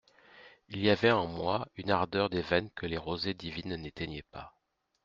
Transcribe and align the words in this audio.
Il 0.69 0.79
y 0.79 0.89
avait 0.89 1.11
en 1.11 1.27
moi 1.27 1.67
une 1.75 1.91
ardeur 1.91 2.31
des 2.31 2.41
veines 2.41 2.71
que 2.71 2.87
les 2.87 2.97
rosées 2.97 3.35
divines 3.35 3.75
n'éteignaient 3.75 4.25
pas. 4.31 4.57